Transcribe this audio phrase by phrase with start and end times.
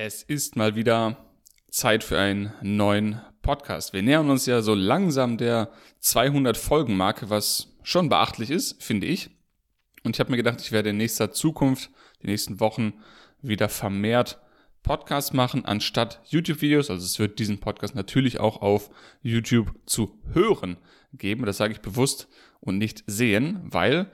[0.00, 1.16] Es ist mal wieder
[1.72, 3.92] Zeit für einen neuen Podcast.
[3.92, 9.08] Wir nähern uns ja so langsam der 200 Folgen Marke, was schon beachtlich ist, finde
[9.08, 9.28] ich.
[10.04, 11.90] Und ich habe mir gedacht, ich werde in nächster Zukunft,
[12.22, 12.92] die nächsten Wochen
[13.42, 14.38] wieder vermehrt
[14.84, 16.90] Podcasts machen anstatt YouTube-Videos.
[16.90, 18.90] Also es wird diesen Podcast natürlich auch auf
[19.22, 20.76] YouTube zu hören
[21.12, 21.44] geben.
[21.44, 22.28] Das sage ich bewusst
[22.60, 24.12] und nicht sehen, weil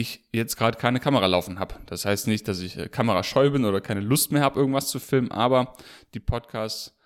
[0.00, 1.74] ich jetzt gerade keine Kamera laufen habe.
[1.86, 4.98] Das heißt nicht, dass ich äh, kamerascheu bin oder keine Lust mehr habe, irgendwas zu
[4.98, 5.74] filmen, aber
[6.14, 6.96] die Podcasts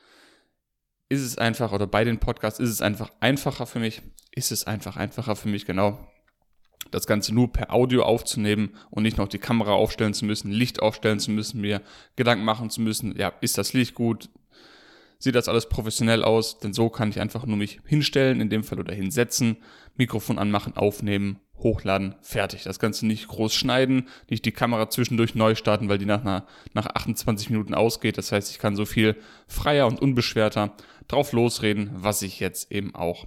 [1.08, 4.02] ist es einfach, oder bei den Podcasts ist es einfach einfacher für mich,
[4.32, 5.98] ist es einfach einfacher für mich, genau,
[6.90, 10.80] das Ganze nur per Audio aufzunehmen und nicht noch die Kamera aufstellen zu müssen, Licht
[10.80, 11.82] aufstellen zu müssen, mir
[12.16, 14.30] Gedanken machen zu müssen, ja, ist das Licht gut,
[15.18, 18.62] sieht das alles professionell aus, denn so kann ich einfach nur mich hinstellen, in dem
[18.62, 19.56] Fall oder hinsetzen,
[19.96, 22.64] Mikrofon anmachen, aufnehmen hochladen, fertig.
[22.64, 26.46] Das Ganze nicht groß schneiden, nicht die Kamera zwischendurch neu starten, weil die nach, einer,
[26.74, 28.18] nach 28 Minuten ausgeht.
[28.18, 30.72] Das heißt, ich kann so viel freier und unbeschwerter
[31.08, 33.26] drauf losreden, was ich jetzt eben auch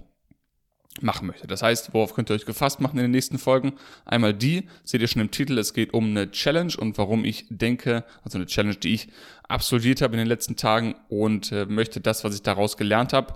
[1.00, 1.46] machen möchte.
[1.46, 3.72] Das heißt, worauf könnt ihr euch gefasst machen in den nächsten Folgen?
[4.04, 7.46] Einmal die, seht ihr schon im Titel, es geht um eine Challenge und warum ich
[7.48, 9.08] denke, also eine Challenge, die ich
[9.48, 13.34] absolviert habe in den letzten Tagen und äh, möchte das, was ich daraus gelernt habe,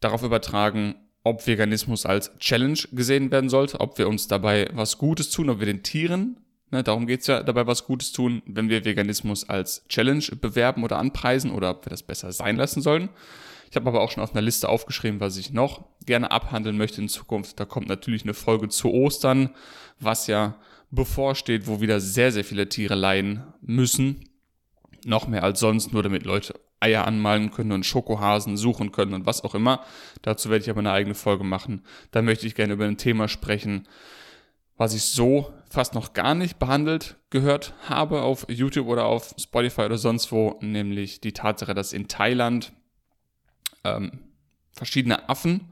[0.00, 5.30] darauf übertragen, ob Veganismus als Challenge gesehen werden sollte, ob wir uns dabei was Gutes
[5.30, 6.36] tun, ob wir den Tieren,
[6.70, 10.98] ne, darum geht's ja, dabei was Gutes tun, wenn wir Veganismus als Challenge bewerben oder
[10.98, 13.10] anpreisen oder ob wir das besser sein lassen sollen.
[13.70, 17.00] Ich habe aber auch schon auf einer Liste aufgeschrieben, was ich noch gerne abhandeln möchte
[17.00, 17.60] in Zukunft.
[17.60, 19.50] Da kommt natürlich eine Folge zu Ostern,
[20.00, 20.56] was ja
[20.90, 24.28] bevorsteht, wo wieder sehr, sehr viele Tiere leiden müssen.
[25.04, 29.26] Noch mehr als sonst, nur damit Leute Eier anmalen können und Schokohasen suchen können und
[29.26, 29.84] was auch immer.
[30.22, 31.84] Dazu werde ich aber eine eigene Folge machen.
[32.10, 33.86] Da möchte ich gerne über ein Thema sprechen,
[34.76, 39.82] was ich so fast noch gar nicht behandelt gehört habe auf YouTube oder auf Spotify
[39.82, 42.72] oder sonst wo, nämlich die Tatsache, dass in Thailand
[43.84, 44.20] ähm,
[44.72, 45.68] verschiedene Affen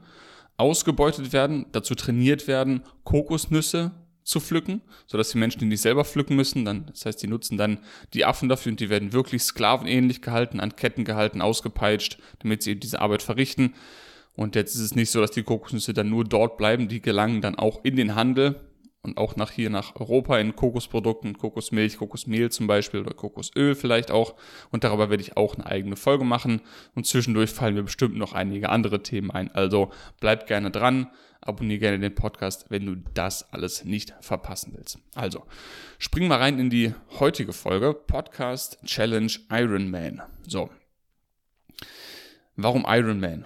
[0.57, 3.91] ausgebeutet werden, dazu trainiert werden, Kokosnüsse
[4.29, 6.63] zu pflücken, sodass die Menschen die nicht selber pflücken müssen.
[6.63, 7.79] Dann, das heißt, die nutzen dann
[8.13, 12.71] die Affen dafür und die werden wirklich sklavenähnlich gehalten, an Ketten gehalten, ausgepeitscht, damit sie
[12.71, 13.73] eben diese Arbeit verrichten.
[14.35, 17.41] Und jetzt ist es nicht so, dass die Kokosnüsse dann nur dort bleiben, die gelangen
[17.41, 18.68] dann auch in den Handel
[19.01, 24.11] und auch nach hier nach Europa in Kokosprodukten, Kokosmilch, Kokosmehl zum Beispiel oder Kokosöl vielleicht
[24.11, 24.35] auch.
[24.71, 26.61] Und darüber werde ich auch eine eigene Folge machen.
[26.95, 29.51] Und zwischendurch fallen mir bestimmt noch einige andere Themen ein.
[29.55, 31.07] Also bleibt gerne dran,
[31.39, 34.99] abonniere gerne den Podcast, wenn du das alles nicht verpassen willst.
[35.15, 35.45] Also,
[35.97, 40.21] spring mal rein in die heutige Folge Podcast Challenge Ironman.
[40.45, 40.69] So.
[42.57, 43.45] Warum Ironman?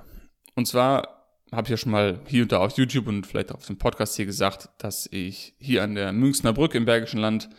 [0.55, 1.12] Und zwar
[1.55, 3.77] habe ich ja schon mal hier und da auf YouTube und vielleicht auch auf dem
[3.77, 7.49] Podcast hier gesagt, dass ich hier an der Münchner Brücke im Bergischen Land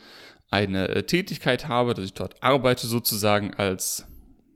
[0.50, 4.06] eine äh, Tätigkeit habe, dass ich dort arbeite sozusagen als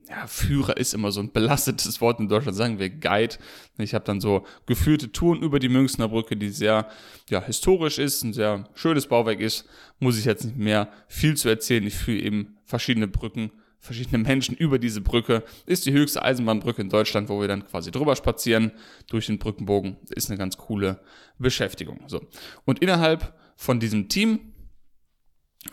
[0.09, 3.37] ja, Führer ist immer so ein belastetes Wort in Deutschland, sagen wir Guide.
[3.76, 6.88] Ich habe dann so geführte Touren über die Münchner Brücke, die sehr
[7.28, 9.66] ja, historisch ist, ein sehr schönes Bauwerk ist.
[9.99, 11.87] Muss ich jetzt nicht mehr viel zu erzählen.
[11.87, 15.44] Ich führe eben verschiedene Brücken verschiedene Menschen über diese Brücke.
[15.66, 18.72] Ist die höchste Eisenbahnbrücke in Deutschland, wo wir dann quasi drüber spazieren
[19.08, 19.96] durch den Brückenbogen.
[20.10, 21.00] Ist eine ganz coole
[21.38, 22.00] Beschäftigung.
[22.06, 22.20] So.
[22.64, 24.52] Und innerhalb von diesem Team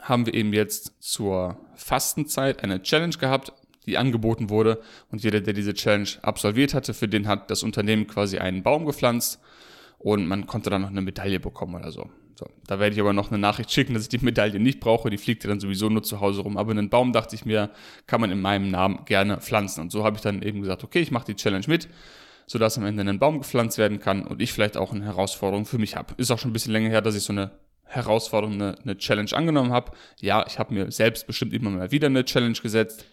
[0.02, 3.54] haben wir eben jetzt zur Fastenzeit eine Challenge gehabt,
[3.86, 4.82] die angeboten wurde.
[5.12, 8.86] Und jeder, der diese Challenge absolviert hatte, für den hat das Unternehmen quasi einen Baum
[8.86, 9.40] gepflanzt
[9.98, 12.10] und man konnte dann noch eine Medaille bekommen oder so.
[12.38, 15.10] So, da werde ich aber noch eine Nachricht schicken, dass ich die Medaille nicht brauche.
[15.10, 16.58] Die fliegt ja dann sowieso nur zu Hause rum.
[16.58, 17.72] Aber einen Baum, dachte ich mir,
[18.08, 19.82] kann man in meinem Namen gerne pflanzen.
[19.82, 21.88] Und so habe ich dann eben gesagt, okay, ich mache die Challenge mit,
[22.46, 25.78] sodass am Ende ein Baum gepflanzt werden kann und ich vielleicht auch eine Herausforderung für
[25.78, 26.14] mich habe.
[26.18, 27.52] Ist auch schon ein bisschen länger her, dass ich so eine
[27.86, 29.94] Herausforderung, eine, eine Challenge angenommen habe.
[30.20, 33.06] Ja, ich habe mir selbst bestimmt immer mal wieder eine Challenge gesetzt.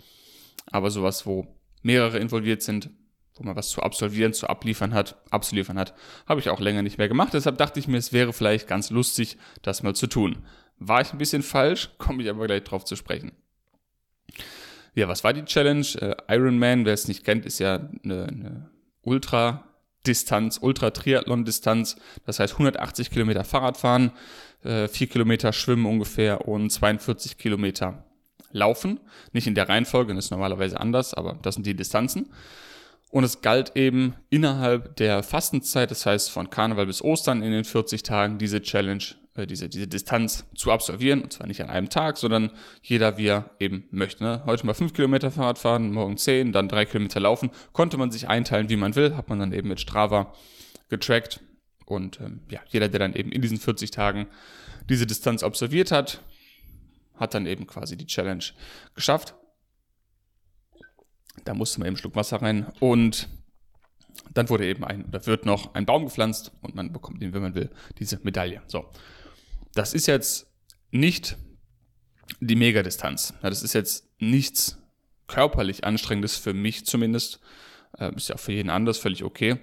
[0.72, 1.46] Aber sowas, wo
[1.82, 2.90] mehrere involviert sind,
[3.36, 5.94] wo man was zu absolvieren, zu abliefern hat, abzuliefern hat,
[6.26, 7.34] habe ich auch länger nicht mehr gemacht.
[7.34, 10.38] Deshalb dachte ich mir, es wäre vielleicht ganz lustig, das mal zu tun.
[10.78, 13.32] War ich ein bisschen falsch, komme ich aber gleich drauf zu sprechen.
[14.94, 15.86] Ja, was war die Challenge?
[16.00, 18.70] Äh, Ironman, wer es nicht kennt, ist ja eine, eine
[19.02, 21.96] Ultra-Distanz, Ultra-Triathlon-Distanz.
[22.26, 24.12] Das heißt 180 Kilometer Fahrradfahren,
[24.64, 28.04] äh, 4 Kilometer Schwimmen ungefähr und 42 Kilometer
[28.52, 29.00] Laufen.
[29.32, 32.28] Nicht in der Reihenfolge, das ist normalerweise anders, aber das sind die Distanzen.
[33.12, 37.64] Und es galt eben innerhalb der Fastenzeit, das heißt von Karneval bis Ostern in den
[37.64, 39.04] 40 Tagen, diese Challenge,
[39.34, 41.20] äh, diese, diese Distanz zu absolvieren.
[41.20, 44.24] Und zwar nicht an einem Tag, sondern jeder, wie er eben möchte.
[44.24, 44.42] Ne?
[44.46, 47.50] Heute mal 5 Kilometer Fahrrad fahren, morgen 10, dann 3 Kilometer laufen.
[47.74, 49.14] Konnte man sich einteilen, wie man will.
[49.14, 50.32] Hat man dann eben mit Strava
[50.88, 51.40] getrackt.
[51.84, 54.26] Und ähm, ja, jeder, der dann eben in diesen 40 Tagen
[54.88, 56.22] diese Distanz absolviert hat,
[57.16, 58.44] hat dann eben quasi die Challenge
[58.94, 59.34] geschafft.
[61.44, 63.28] Da musste man eben einen Schluck Wasser rein und
[64.34, 67.42] dann wurde eben ein, oder wird noch ein Baum gepflanzt und man bekommt ihn, wenn
[67.42, 68.62] man will, diese Medaille.
[68.66, 68.90] So.
[69.74, 70.46] Das ist jetzt
[70.90, 71.36] nicht
[72.40, 73.34] die Megadistanz.
[73.42, 74.78] Das ist jetzt nichts
[75.26, 77.40] körperlich Anstrengendes für mich zumindest.
[77.98, 79.58] Äh, ist ja auch für jeden anders völlig okay.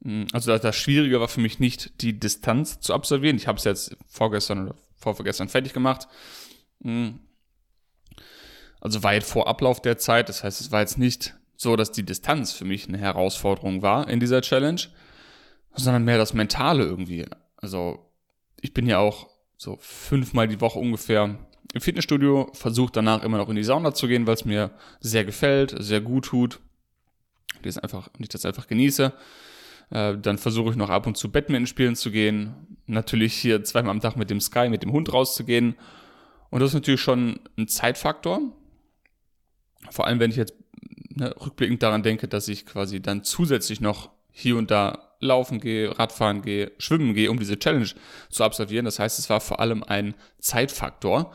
[0.00, 3.36] Mm, also das Schwierige war für mich nicht, die Distanz zu absolvieren.
[3.36, 6.08] Ich habe es jetzt vorgestern oder vorvergestern fertig gemacht.
[8.84, 10.28] Also weit vor Ablauf der Zeit.
[10.28, 14.08] Das heißt, es war jetzt nicht so, dass die Distanz für mich eine Herausforderung war
[14.08, 14.80] in dieser Challenge,
[15.74, 17.24] sondern mehr das Mentale irgendwie.
[17.56, 18.10] Also
[18.60, 21.38] ich bin ja auch so fünfmal die Woche ungefähr
[21.72, 24.70] im Fitnessstudio, versuche danach immer noch in die Sauna zu gehen, weil es mir
[25.00, 26.60] sehr gefällt, sehr gut tut.
[27.54, 29.12] Und ich das einfach, ich das einfach genieße.
[29.90, 32.78] Äh, dann versuche ich noch ab und zu Badminton spielen zu gehen.
[32.86, 35.74] Natürlich hier zweimal am Tag mit dem Sky, mit dem Hund rauszugehen.
[36.50, 38.40] Und das ist natürlich schon ein Zeitfaktor.
[39.90, 40.54] Vor allem, wenn ich jetzt
[41.14, 45.98] ne, rückblickend daran denke, dass ich quasi dann zusätzlich noch hier und da laufen gehe,
[45.98, 47.88] Radfahren gehe, schwimmen gehe, um diese Challenge
[48.28, 48.84] zu absolvieren.
[48.84, 51.32] Das heißt, es war vor allem ein Zeitfaktor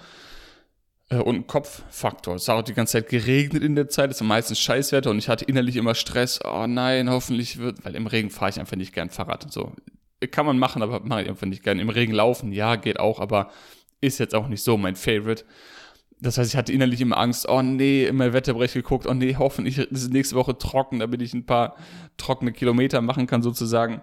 [1.10, 2.36] äh, und ein Kopffaktor.
[2.36, 5.18] Es hat auch die ganze Zeit geregnet in der Zeit, es war meistens Scheißwetter und
[5.18, 6.40] ich hatte innerlich immer Stress.
[6.44, 9.52] Oh nein, hoffentlich wird, weil im Regen fahre ich einfach nicht gern Fahrrad.
[9.52, 9.74] So
[10.32, 11.80] kann man machen, aber mache ich einfach nicht gern.
[11.80, 13.52] Im Regen laufen, ja, geht auch, aber
[14.02, 15.46] ist jetzt auch nicht so mein Favorite
[16.22, 19.78] das heißt, ich hatte innerlich immer Angst, oh nee, immer Wetterbrecht geguckt, oh nee, hoffentlich
[19.78, 21.76] ist es nächste Woche trocken, damit ich ein paar
[22.18, 24.02] trockene Kilometer machen kann sozusagen.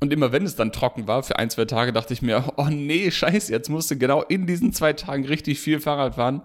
[0.00, 2.68] Und immer wenn es dann trocken war, für ein, zwei Tage, dachte ich mir, oh
[2.70, 6.42] nee, scheiße, jetzt musste genau in diesen zwei Tagen richtig viel Fahrrad fahren,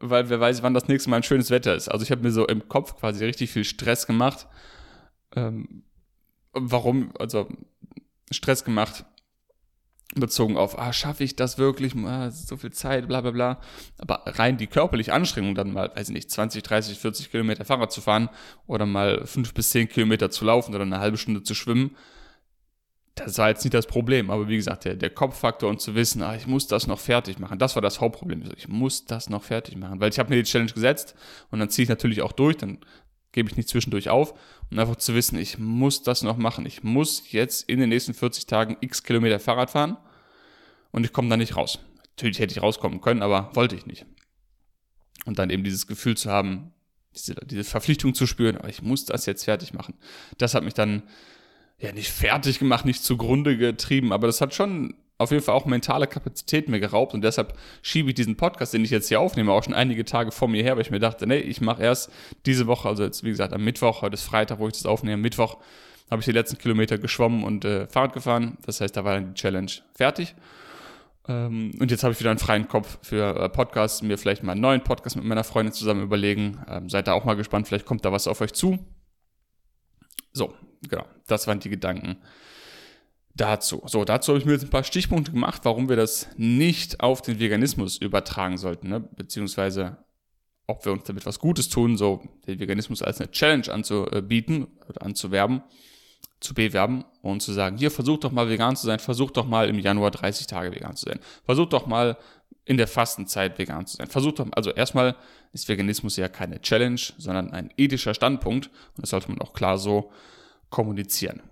[0.00, 1.88] weil wer weiß, wann das nächste Mal ein schönes Wetter ist.
[1.88, 4.46] Also ich habe mir so im Kopf quasi richtig viel Stress gemacht.
[5.36, 5.82] Ähm,
[6.52, 7.48] warum, also
[8.30, 9.04] Stress gemacht,
[10.14, 13.60] bezogen auf, ah, schaffe ich das wirklich, ah, so viel Zeit, bla bla bla.
[13.98, 17.92] Aber rein die körperliche Anstrengung, dann mal, weiß ich nicht, 20, 30, 40 Kilometer Fahrrad
[17.92, 18.28] zu fahren
[18.66, 21.96] oder mal 5 bis 10 Kilometer zu laufen oder eine halbe Stunde zu schwimmen,
[23.14, 24.30] das war jetzt nicht das Problem.
[24.30, 27.38] Aber wie gesagt, der, der Kopffaktor und zu wissen, ah, ich muss das noch fertig
[27.38, 28.42] machen, das war das Hauptproblem.
[28.56, 31.14] Ich muss das noch fertig machen, weil ich habe mir die Challenge gesetzt
[31.50, 32.78] und dann ziehe ich natürlich auch durch, dann
[33.34, 34.32] gebe ich nicht zwischendurch auf
[34.70, 36.64] und einfach zu wissen, ich muss das noch machen.
[36.66, 39.96] Ich muss jetzt in den nächsten 40 Tagen x Kilometer Fahrrad fahren
[40.92, 41.80] und ich komme da nicht raus.
[42.16, 44.06] Natürlich hätte ich rauskommen können, aber wollte ich nicht.
[45.26, 46.72] Und dann eben dieses Gefühl zu haben,
[47.14, 49.94] diese, diese Verpflichtung zu spüren, aber ich muss das jetzt fertig machen.
[50.38, 51.02] Das hat mich dann
[51.78, 55.64] ja nicht fertig gemacht, nicht zugrunde getrieben, aber das hat schon auf jeden Fall auch
[55.64, 59.52] mentale Kapazität mir geraubt und deshalb schiebe ich diesen Podcast, den ich jetzt hier aufnehme,
[59.52, 62.10] auch schon einige Tage vor mir her, weil ich mir dachte, nee, ich mache erst
[62.46, 65.16] diese Woche, also jetzt wie gesagt am Mittwoch, heute ist Freitag, wo ich das aufnehme,
[65.22, 65.58] Mittwoch
[66.10, 68.58] habe ich die letzten Kilometer geschwommen und äh, Fahrrad gefahren.
[68.66, 70.34] Das heißt, da war dann die Challenge fertig.
[71.26, 74.52] Ähm, und jetzt habe ich wieder einen freien Kopf für äh, Podcasts, mir vielleicht mal
[74.52, 76.62] einen neuen Podcast mit meiner Freundin zusammen überlegen.
[76.68, 78.78] Ähm, seid da auch mal gespannt, vielleicht kommt da was auf euch zu.
[80.32, 80.54] So,
[80.88, 82.18] genau, das waren die Gedanken
[83.34, 83.82] dazu.
[83.86, 87.22] So, dazu habe ich mir jetzt ein paar Stichpunkte gemacht, warum wir das nicht auf
[87.22, 89.00] den Veganismus übertragen sollten, ne?
[89.00, 89.98] beziehungsweise
[90.66, 95.02] ob wir uns damit was Gutes tun, so den Veganismus als eine Challenge anzubieten oder
[95.02, 95.62] anzuwerben,
[96.40, 99.68] zu bewerben und zu sagen, hier versucht doch mal vegan zu sein, versucht doch mal
[99.68, 102.16] im Januar 30 Tage vegan zu sein, versucht doch mal
[102.64, 104.06] in der Fastenzeit vegan zu sein.
[104.06, 105.16] Versucht doch, also erstmal
[105.52, 109.76] ist Veganismus ja keine Challenge, sondern ein ethischer Standpunkt und das sollte man auch klar
[109.76, 110.10] so
[110.70, 111.42] kommunizieren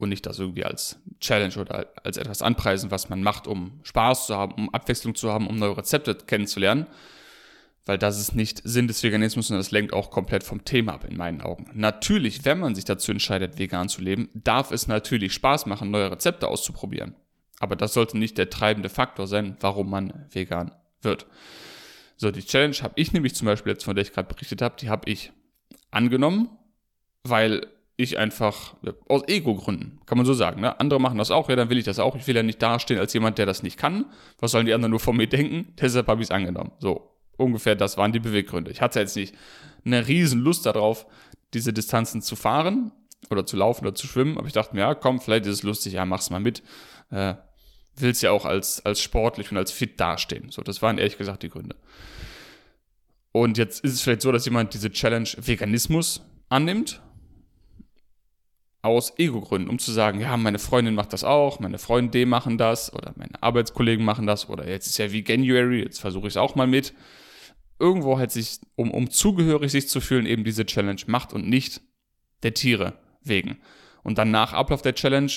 [0.00, 4.26] und nicht das irgendwie als Challenge oder als etwas anpreisen, was man macht, um Spaß
[4.26, 6.86] zu haben, um Abwechslung zu haben, um neue Rezepte kennenzulernen.
[7.86, 11.04] Weil das ist nicht Sinn des Veganismus und das lenkt auch komplett vom Thema ab
[11.04, 11.70] in meinen Augen.
[11.72, 16.10] Natürlich, wenn man sich dazu entscheidet, vegan zu leben, darf es natürlich Spaß machen, neue
[16.10, 17.14] Rezepte auszuprobieren.
[17.58, 21.26] Aber das sollte nicht der treibende Faktor sein, warum man vegan wird.
[22.16, 24.76] So, die Challenge habe ich nämlich zum Beispiel jetzt, von der ich gerade berichtet habe,
[24.78, 25.32] die habe ich
[25.90, 26.50] angenommen,
[27.22, 27.66] weil
[28.00, 28.74] ich einfach
[29.08, 30.60] aus Ego-Gründen, kann man so sagen.
[30.60, 30.78] Ne?
[30.80, 32.16] Andere machen das auch, ja, dann will ich das auch.
[32.16, 34.06] Ich will ja nicht dastehen als jemand, der das nicht kann.
[34.38, 35.74] Was sollen die anderen nur von mir denken?
[35.80, 36.72] Deshalb habe ich es angenommen.
[36.78, 38.70] So, ungefähr das waren die Beweggründe.
[38.70, 39.34] Ich hatte jetzt nicht
[39.84, 41.06] eine riesen Lust darauf,
[41.52, 42.92] diese Distanzen zu fahren
[43.30, 45.62] oder zu laufen oder zu schwimmen, aber ich dachte mir, ja, komm, vielleicht ist es
[45.62, 46.62] lustig, ja, mach's mal mit.
[47.10, 47.34] Äh,
[47.96, 50.50] willst ja auch als, als sportlich und als fit dastehen.
[50.50, 51.76] So, das waren ehrlich gesagt die Gründe.
[53.32, 57.00] Und jetzt ist es vielleicht so, dass jemand diese Challenge Veganismus annimmt
[58.82, 62.92] aus Ego-Gründen, um zu sagen, ja, meine Freundin macht das auch, meine Freunde machen das
[62.94, 66.38] oder meine Arbeitskollegen machen das oder jetzt ist ja wie January, jetzt versuche ich es
[66.38, 66.94] auch mal mit.
[67.78, 71.80] Irgendwo halt sich, um, um zugehörig sich zu fühlen, eben diese Challenge macht und nicht
[72.42, 73.58] der Tiere wegen.
[74.02, 75.32] Und dann nach Ablauf der Challenge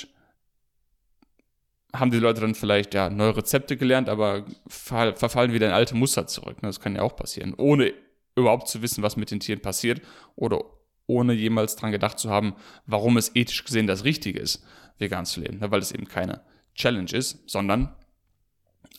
[1.94, 6.28] haben die Leute dann vielleicht ja neue Rezepte gelernt, aber verfallen wieder in alte Muster
[6.28, 6.58] zurück.
[6.62, 7.54] Das kann ja auch passieren.
[7.56, 7.94] Ohne
[8.36, 10.02] überhaupt zu wissen, was mit den Tieren passiert
[10.36, 10.64] oder
[11.08, 12.56] ohne jemals dran gedacht zu haben,
[12.86, 14.64] warum es ethisch gesehen das Richtige ist,
[14.98, 16.42] vegan zu leben, ne, weil es eben keine
[16.76, 17.96] Challenge ist, sondern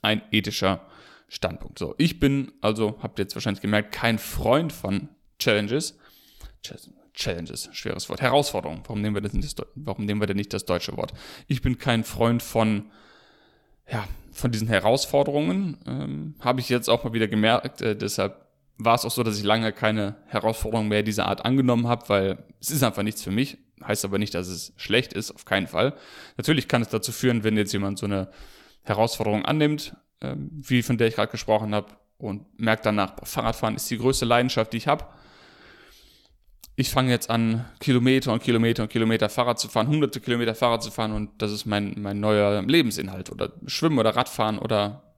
[0.02, 0.86] ein ethischer
[1.28, 1.78] Standpunkt.
[1.78, 5.08] So, ich bin also, habt ihr jetzt wahrscheinlich gemerkt, kein Freund von
[5.38, 5.98] Challenges.
[7.14, 8.20] Challenges, schweres Wort.
[8.20, 8.82] Herausforderungen.
[8.84, 11.12] Warum nehmen wir das nicht warum nehmen wir denn nicht das deutsche Wort?
[11.46, 12.90] Ich bin kein Freund von,
[13.90, 15.78] ja, von diesen Herausforderungen.
[15.86, 17.82] Ähm, Habe ich jetzt auch mal wieder gemerkt.
[17.82, 18.43] Äh, deshalb
[18.76, 22.44] war es auch so, dass ich lange keine Herausforderungen mehr dieser Art angenommen habe, weil
[22.60, 23.58] es ist einfach nichts für mich.
[23.84, 25.94] Heißt aber nicht, dass es schlecht ist, auf keinen Fall.
[26.36, 28.30] Natürlich kann es dazu führen, wenn jetzt jemand so eine
[28.82, 33.90] Herausforderung annimmt, ähm, wie von der ich gerade gesprochen habe, und merkt danach, Fahrradfahren ist
[33.90, 35.04] die größte Leidenschaft, die ich habe
[36.76, 40.82] ich fange jetzt an, Kilometer und Kilometer und Kilometer Fahrrad zu fahren, hunderte Kilometer Fahrrad
[40.82, 45.13] zu fahren und das ist mein, mein neuer Lebensinhalt oder Schwimmen oder Radfahren oder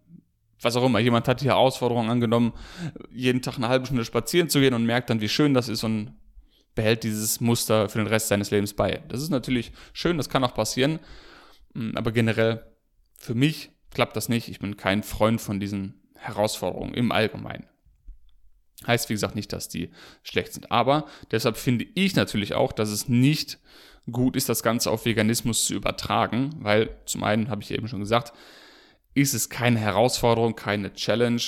[0.61, 0.99] was auch immer.
[0.99, 2.53] Jemand hat die Herausforderung angenommen,
[3.11, 5.85] jeden Tag eine halbe Stunde spazieren zu gehen und merkt dann, wie schön das ist
[5.85, 6.15] und
[6.75, 9.03] behält dieses Muster für den Rest seines Lebens bei.
[9.09, 11.01] Das ist natürlich schön, das kann auch passieren,
[11.75, 12.65] hm, aber generell
[13.19, 14.49] für mich klappt das nicht.
[14.49, 17.67] Ich bin kein Freund von diesen Herausforderungen im Allgemeinen.
[18.87, 19.91] Heißt, wie gesagt, nicht, dass die
[20.23, 20.71] schlecht sind.
[20.71, 23.59] Aber deshalb finde ich natürlich auch, dass es nicht
[24.11, 28.01] gut ist, das Ganze auf Veganismus zu übertragen, weil zum einen, habe ich eben schon
[28.01, 28.33] gesagt,
[29.17, 31.41] ist es keine Herausforderung, keine Challenge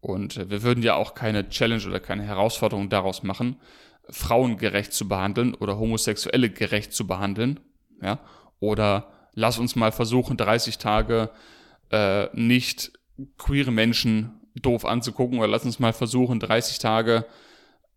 [0.00, 3.56] und wir würden ja auch keine Challenge oder keine Herausforderung daraus machen,
[4.08, 7.58] Frauen gerecht zu behandeln oder Homosexuelle gerecht zu behandeln,
[8.00, 8.20] ja,
[8.60, 11.30] oder lass uns mal versuchen, 30 Tage
[11.90, 12.92] äh, nicht
[13.38, 17.26] queere Menschen doof anzugucken oder lass uns mal versuchen, 30 Tage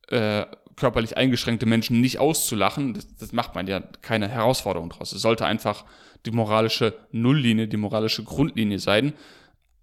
[0.08, 2.96] äh, körperlich eingeschränkte Menschen nicht auszulachen.
[2.96, 5.12] Das, das macht man ja keine Herausforderung draus.
[5.12, 5.86] Es sollte einfach
[6.26, 9.14] die moralische Nulllinie, die moralische Grundlinie sein,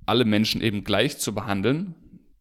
[0.05, 1.95] alle Menschen eben gleich zu behandeln,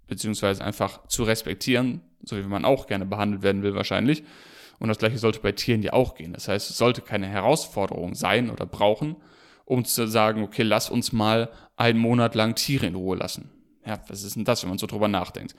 [0.07, 4.23] beziehungsweise einfach zu respektieren, so wie man auch gerne behandelt werden will wahrscheinlich.
[4.79, 6.33] Und das gleiche sollte bei Tieren ja auch gehen.
[6.33, 9.15] Das heißt, es sollte keine Herausforderung sein oder brauchen,
[9.63, 13.49] um zu sagen, okay, lass uns mal einen Monat lang Tiere in Ruhe lassen.
[13.85, 15.55] Ja, was ist denn das, wenn man so drüber nachdenkt?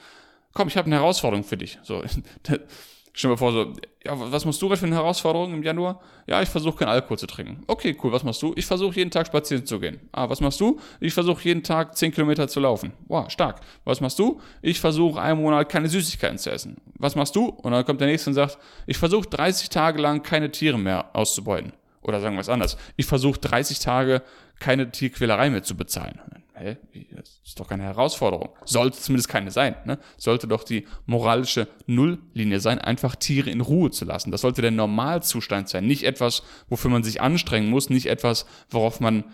[0.52, 1.78] Komm, ich habe eine Herausforderung für dich.
[1.82, 2.02] So,
[3.16, 3.72] stell mir vor, so,
[4.04, 6.00] ja, was machst du gerade für eine Herausforderung im Januar?
[6.26, 7.64] Ja, ich versuche keinen Alkohol zu trinken.
[7.66, 8.52] Okay, cool, was machst du?
[8.56, 9.98] Ich versuche jeden Tag spazieren zu gehen.
[10.12, 10.78] Ah, was machst du?
[11.00, 12.92] Ich versuche jeden Tag 10 Kilometer zu laufen.
[13.08, 13.60] Wow, stark.
[13.84, 14.40] Was machst du?
[14.60, 16.76] Ich versuche einen Monat keine Süßigkeiten zu essen.
[16.98, 17.46] Was machst du?
[17.46, 21.10] Und dann kommt der nächste und sagt, ich versuche 30 Tage lang keine Tiere mehr
[21.14, 21.72] auszubeuten.
[22.02, 22.76] Oder sagen wir es anders.
[22.96, 24.22] Ich versuche 30 Tage
[24.60, 26.20] keine Tierquälerei mehr zu bezahlen
[26.56, 26.76] hä,
[27.12, 28.50] das ist doch keine Herausforderung.
[28.64, 29.76] Sollte zumindest keine sein.
[29.84, 29.98] Ne?
[30.16, 34.30] Sollte doch die moralische Nulllinie sein, einfach Tiere in Ruhe zu lassen.
[34.30, 35.86] Das sollte der Normalzustand sein.
[35.86, 39.24] Nicht etwas, wofür man sich anstrengen muss, nicht etwas, worauf man,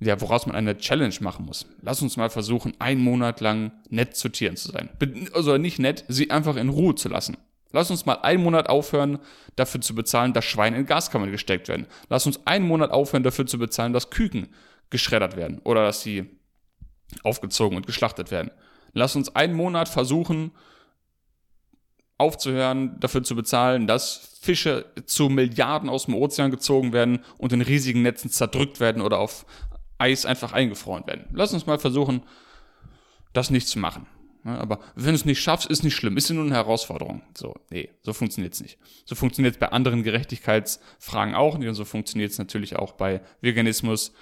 [0.00, 1.66] ja, woraus man eine Challenge machen muss.
[1.82, 4.88] Lass uns mal versuchen, einen Monat lang nett zu Tieren zu sein.
[5.34, 7.36] Also nicht nett, sie einfach in Ruhe zu lassen.
[7.70, 9.18] Lass uns mal einen Monat aufhören,
[9.56, 11.86] dafür zu bezahlen, dass Schweine in Gaskammern gesteckt werden.
[12.08, 14.48] Lass uns einen Monat aufhören, dafür zu bezahlen, dass Küken
[14.90, 16.26] geschreddert werden oder dass sie
[17.22, 18.50] aufgezogen und geschlachtet werden.
[18.92, 20.52] Lass uns einen Monat versuchen,
[22.18, 27.60] aufzuhören, dafür zu bezahlen, dass Fische zu Milliarden aus dem Ozean gezogen werden und in
[27.60, 29.46] riesigen Netzen zerdrückt werden oder auf
[29.98, 31.26] Eis einfach eingefroren werden.
[31.32, 32.22] Lass uns mal versuchen,
[33.32, 34.06] das nicht zu machen.
[34.44, 37.22] aber wenn du es nicht schaffst, ist nicht schlimm, ist ja nur eine Herausforderung.
[37.36, 38.78] So, nee, so funktioniert es nicht.
[39.04, 43.20] So funktioniert es bei anderen Gerechtigkeitsfragen auch nicht und so funktioniert es natürlich auch bei
[43.40, 44.12] Veganismus,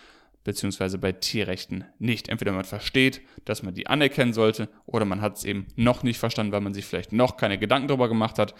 [0.46, 2.28] beziehungsweise bei Tierrechten nicht.
[2.28, 6.18] Entweder man versteht, dass man die anerkennen sollte, oder man hat es eben noch nicht
[6.18, 8.52] verstanden, weil man sich vielleicht noch keine Gedanken darüber gemacht hat.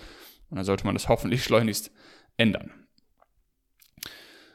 [0.51, 1.93] Und dann sollte man das hoffentlich schleunigst
[2.37, 2.73] ändern.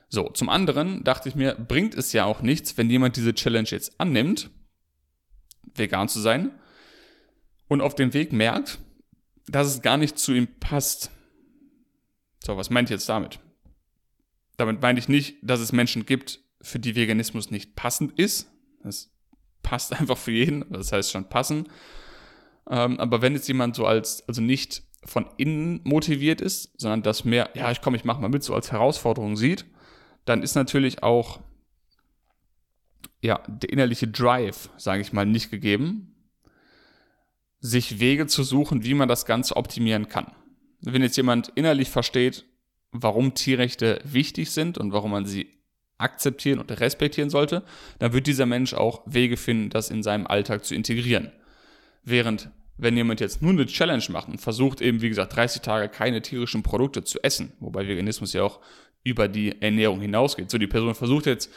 [0.09, 3.69] So, zum anderen dachte ich mir, bringt es ja auch nichts, wenn jemand diese Challenge
[3.69, 4.51] jetzt annimmt,
[5.73, 6.51] vegan zu sein,
[7.69, 8.79] und auf dem Weg merkt,
[9.47, 11.11] dass es gar nicht zu ihm passt.
[12.43, 13.39] So, was meint ich jetzt damit?
[14.57, 18.51] Damit meine ich nicht, dass es Menschen gibt, für die Veganismus nicht passend ist.
[18.83, 19.11] Das
[19.63, 21.67] passt einfach für jeden, das heißt schon passen.
[22.69, 27.25] Ähm, aber wenn jetzt jemand so als, also nicht von innen motiviert ist, sondern das
[27.25, 29.65] mehr, ja, ich komme, ich mache mal mit, so als Herausforderung sieht,
[30.25, 31.39] dann ist natürlich auch
[33.21, 36.15] ja, der innerliche Drive, sage ich mal, nicht gegeben,
[37.59, 40.33] sich Wege zu suchen, wie man das Ganze optimieren kann.
[40.81, 42.45] Wenn jetzt jemand innerlich versteht,
[42.91, 45.60] warum Tierrechte wichtig sind und warum man sie
[46.01, 47.63] akzeptieren und respektieren sollte,
[47.99, 51.31] dann wird dieser Mensch auch Wege finden, das in seinem Alltag zu integrieren.
[52.03, 52.49] Während
[52.81, 56.23] wenn jemand jetzt nur eine Challenge macht und versucht eben, wie gesagt, 30 Tage keine
[56.23, 58.59] tierischen Produkte zu essen, wobei Veganismus ja auch
[59.03, 60.49] über die Ernährung hinausgeht.
[60.49, 61.51] So, die Person versucht jetzt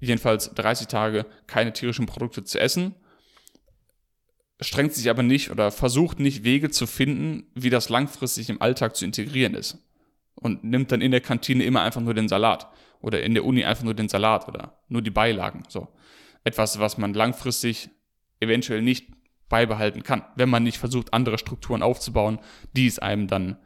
[0.00, 2.94] jedenfalls 30 Tage keine tierischen Produkte zu essen,
[4.60, 8.96] strengt sich aber nicht oder versucht nicht Wege zu finden, wie das langfristig im Alltag
[8.96, 9.78] zu integrieren ist.
[10.34, 12.66] Und nimmt dann in der Kantine immer einfach nur den Salat.
[13.00, 15.62] Oder in der Uni einfach nur den Salat oder nur die Beilagen.
[15.68, 15.88] So.
[16.44, 17.90] Etwas, was man langfristig
[18.40, 19.08] eventuell nicht
[19.48, 22.38] beibehalten kann, wenn man nicht versucht, andere Strukturen aufzubauen,
[22.72, 23.56] die es einem dann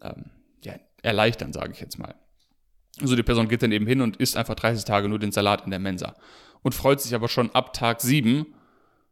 [0.00, 0.30] ähm,
[0.64, 2.14] ja, erleichtern, sage ich jetzt mal.
[3.00, 5.64] Also die Person geht dann eben hin und isst einfach 30 Tage nur den Salat
[5.64, 6.16] in der Mensa
[6.62, 8.46] und freut sich aber schon ab Tag 7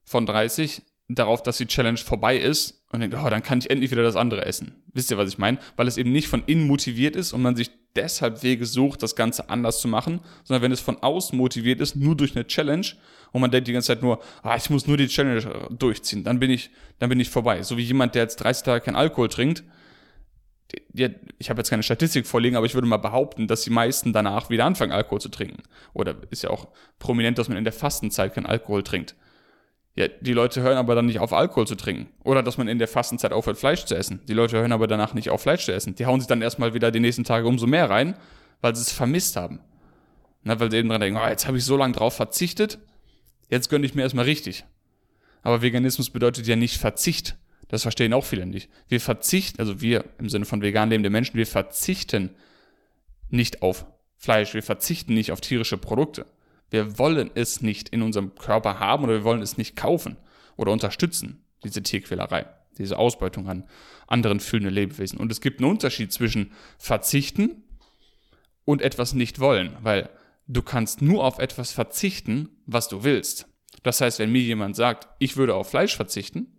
[0.04, 3.90] von 30 darauf, dass die Challenge vorbei ist und denkt, oh, dann kann ich endlich
[3.90, 4.82] wieder das andere essen.
[4.92, 5.58] Wisst ihr, was ich meine?
[5.76, 9.16] Weil es eben nicht von innen motiviert ist und man sich deshalb Wege sucht, das
[9.16, 12.87] Ganze anders zu machen, sondern wenn es von außen motiviert ist, nur durch eine Challenge
[13.33, 16.38] und man denkt die ganze Zeit nur, ah, ich muss nur die Challenge durchziehen, dann
[16.38, 17.62] bin ich, dann bin ich vorbei.
[17.62, 19.64] So wie jemand, der jetzt 30 Tage kein Alkohol trinkt,
[20.92, 24.50] ich habe jetzt keine Statistik vorliegen, aber ich würde mal behaupten, dass die meisten danach
[24.50, 25.62] wieder anfangen, Alkohol zu trinken.
[25.95, 26.68] Oder ist ja auch
[26.99, 29.14] prominent, dass man in der Fastenzeit kein Alkohol trinkt.
[29.99, 32.09] Ja, die Leute hören aber dann nicht auf, Alkohol zu trinken.
[32.23, 34.21] Oder dass man in der Fastenzeit aufhört, Fleisch zu essen.
[34.28, 35.97] Die Leute hören aber danach nicht auf, Fleisch zu essen.
[35.97, 38.14] Die hauen sich dann erstmal wieder die nächsten Tage umso mehr rein,
[38.61, 39.59] weil sie es vermisst haben.
[40.45, 42.78] Na, weil sie eben dran denken, oh, jetzt habe ich so lange drauf verzichtet,
[43.50, 44.67] jetzt gönne ich mir erstmal richtig.
[45.43, 47.37] Aber Veganismus bedeutet ja nicht Verzicht,
[47.67, 48.71] das verstehen auch viele nicht.
[48.87, 52.31] Wir verzichten, also wir im Sinne von vegan lebende Menschen, wir verzichten
[53.31, 53.85] nicht auf
[54.17, 56.25] Fleisch, wir verzichten nicht auf tierische Produkte.
[56.70, 60.16] Wir wollen es nicht in unserem Körper haben oder wir wollen es nicht kaufen
[60.56, 62.46] oder unterstützen, diese Tierquälerei,
[62.78, 63.64] diese Ausbeutung an
[64.06, 65.18] anderen fühlenden Lebewesen.
[65.18, 67.64] Und es gibt einen Unterschied zwischen verzichten
[68.64, 70.10] und etwas nicht wollen, weil
[70.46, 73.46] du kannst nur auf etwas verzichten, was du willst.
[73.82, 76.58] Das heißt, wenn mir jemand sagt, ich würde auf Fleisch verzichten,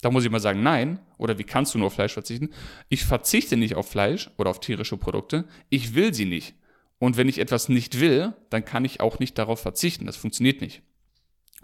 [0.00, 1.00] da muss ich mal sagen, nein.
[1.18, 2.50] Oder wie kannst du nur auf Fleisch verzichten?
[2.88, 5.44] Ich verzichte nicht auf Fleisch oder auf tierische Produkte.
[5.68, 6.54] Ich will sie nicht.
[7.00, 10.04] Und wenn ich etwas nicht will, dann kann ich auch nicht darauf verzichten.
[10.04, 10.82] Das funktioniert nicht.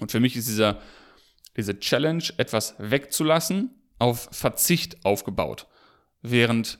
[0.00, 0.80] Und für mich ist dieser,
[1.56, 5.66] diese Challenge, etwas wegzulassen, auf Verzicht aufgebaut.
[6.22, 6.78] Während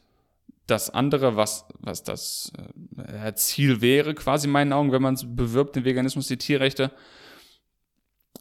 [0.67, 2.51] das andere, was, was das
[2.97, 6.91] äh, Ziel wäre, quasi in meinen Augen, wenn man es bewirbt, den Veganismus, die Tierrechte,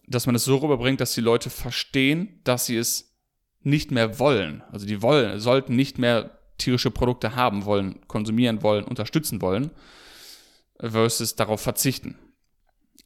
[0.07, 3.13] dass man es so rüberbringt, dass die Leute verstehen, dass sie es
[3.63, 4.63] nicht mehr wollen.
[4.71, 9.71] Also die wollen, sollten nicht mehr tierische Produkte haben wollen, konsumieren wollen, unterstützen wollen,
[10.79, 12.17] versus darauf verzichten.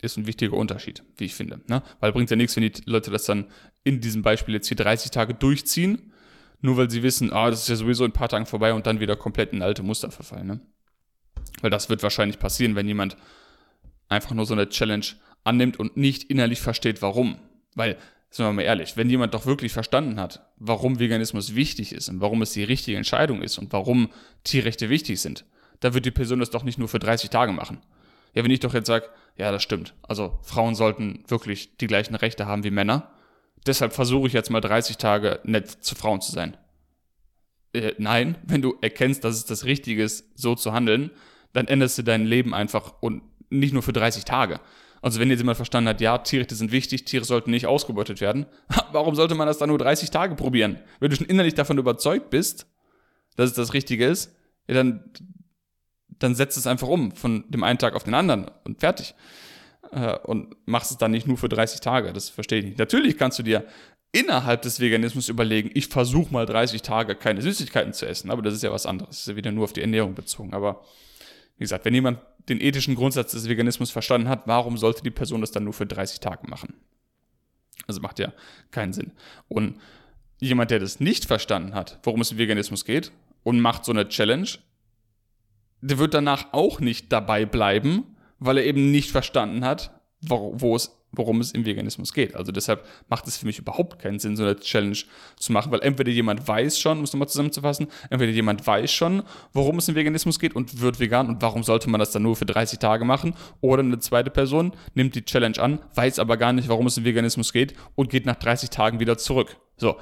[0.01, 1.61] Ist ein wichtiger Unterschied, wie ich finde.
[1.67, 1.83] Ne?
[1.99, 3.47] Weil bringt ja nichts, wenn die Leute das dann
[3.83, 6.13] in diesem Beispiel jetzt hier 30 Tage durchziehen,
[6.61, 8.87] nur weil sie wissen, ah, das ist ja sowieso in ein paar Tagen vorbei und
[8.87, 10.47] dann wieder komplett in alte Muster verfallen.
[10.47, 10.59] Ne?
[11.61, 13.17] Weil das wird wahrscheinlich passieren, wenn jemand
[14.07, 15.05] einfach nur so eine Challenge
[15.43, 17.37] annimmt und nicht innerlich versteht, warum.
[17.75, 17.97] Weil,
[18.29, 22.21] sind wir mal ehrlich, wenn jemand doch wirklich verstanden hat, warum Veganismus wichtig ist und
[22.21, 24.09] warum es die richtige Entscheidung ist und warum
[24.43, 25.45] Tierrechte wichtig sind,
[25.79, 27.81] dann wird die Person das doch nicht nur für 30 Tage machen.
[28.33, 29.93] Ja, wenn ich doch jetzt sage, ja, das stimmt.
[30.07, 33.11] Also Frauen sollten wirklich die gleichen Rechte haben wie Männer.
[33.65, 36.57] Deshalb versuche ich jetzt mal 30 Tage nett zu Frauen zu sein.
[37.73, 41.11] Äh, nein, wenn du erkennst, dass es das Richtige ist, so zu handeln,
[41.53, 44.59] dann änderst du dein Leben einfach und nicht nur für 30 Tage.
[45.01, 48.45] Also wenn jetzt jemand verstanden hat, ja, Tiere sind wichtig, Tiere sollten nicht ausgebeutet werden,
[48.91, 50.79] warum sollte man das dann nur 30 Tage probieren?
[50.99, 52.67] Wenn du schon innerlich davon überzeugt bist,
[53.35, 54.35] dass es das Richtige ist,
[54.67, 55.03] ja, dann,
[56.19, 59.15] dann setzt es einfach um von dem einen Tag auf den anderen und fertig.
[59.91, 62.77] Äh, und machst es dann nicht nur für 30 Tage, das verstehe ich nicht.
[62.77, 63.65] Natürlich kannst du dir
[64.11, 68.53] innerhalb des Veganismus überlegen, ich versuche mal 30 Tage keine Süßigkeiten zu essen, aber das
[68.53, 70.53] ist ja was anderes, das ist ja wieder nur auf die Ernährung bezogen.
[70.53, 70.83] Aber
[71.57, 75.41] wie gesagt, wenn jemand den ethischen Grundsatz des Veganismus verstanden hat, warum sollte die Person
[75.41, 76.73] das dann nur für 30 Tage machen?
[77.87, 78.33] Also macht ja
[78.71, 79.11] keinen Sinn.
[79.47, 79.79] Und
[80.39, 83.11] jemand, der das nicht verstanden hat, worum es im Veganismus geht,
[83.43, 84.47] und macht so eine Challenge,
[85.81, 90.75] der wird danach auch nicht dabei bleiben, weil er eben nicht verstanden hat, wo, wo
[90.75, 92.35] es worum es im Veganismus geht.
[92.35, 94.97] Also deshalb macht es für mich überhaupt keinen Sinn, so eine Challenge
[95.37, 99.23] zu machen, weil entweder jemand weiß schon, um es nochmal zusammenzufassen, entweder jemand weiß schon,
[99.53, 102.35] worum es im Veganismus geht und wird vegan und warum sollte man das dann nur
[102.35, 106.53] für 30 Tage machen, oder eine zweite Person nimmt die Challenge an, weiß aber gar
[106.53, 109.57] nicht, warum es im Veganismus geht und geht nach 30 Tagen wieder zurück.
[109.77, 109.97] So,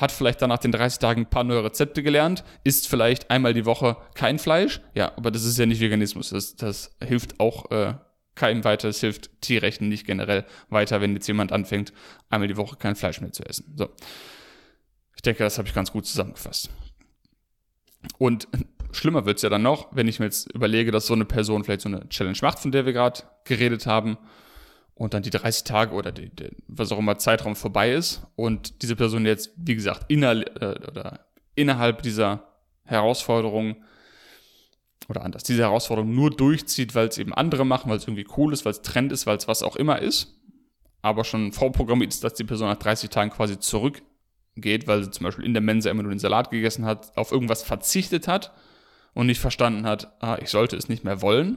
[0.00, 3.54] hat vielleicht dann nach den 30 Tagen ein paar neue Rezepte gelernt, isst vielleicht einmal
[3.54, 7.70] die Woche kein Fleisch, ja, aber das ist ja nicht Veganismus, das, das hilft auch
[7.70, 7.94] äh,
[8.40, 8.88] keinem weiter.
[8.88, 11.92] Es hilft Tierrechten nicht generell weiter, wenn jetzt jemand anfängt,
[12.30, 13.74] einmal die Woche kein Fleisch mehr zu essen.
[13.76, 13.90] So.
[15.14, 16.70] Ich denke, das habe ich ganz gut zusammengefasst.
[18.16, 18.48] Und
[18.92, 21.64] schlimmer wird es ja dann noch, wenn ich mir jetzt überlege, dass so eine Person
[21.64, 24.16] vielleicht so eine Challenge macht, von der wir gerade geredet haben,
[25.00, 28.20] und dann die 30 Tage oder die, die, was auch immer Zeitraum vorbei ist.
[28.36, 31.20] Und diese Person jetzt, wie gesagt, inner, äh, oder
[31.54, 32.44] innerhalb dieser
[32.84, 33.76] Herausforderung
[35.08, 38.52] oder anders, diese Herausforderung nur durchzieht, weil es eben andere machen, weil es irgendwie cool
[38.52, 40.38] ist, weil es Trend ist, weil es was auch immer ist,
[41.00, 45.24] aber schon vorprogrammiert ist, dass die Person nach 30 Tagen quasi zurückgeht, weil sie zum
[45.24, 48.52] Beispiel in der Mensa immer nur den Salat gegessen hat, auf irgendwas verzichtet hat
[49.14, 51.56] und nicht verstanden hat, ah, ich sollte es nicht mehr wollen,